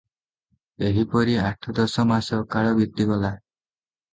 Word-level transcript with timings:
ଏହିପରି 0.87 1.35
ଆଠ 1.49 1.75
ଦଶ 1.81 2.07
ମାସ 2.13 2.41
କାଳ 2.57 2.73
ବିତିଗଲା। 2.81 3.35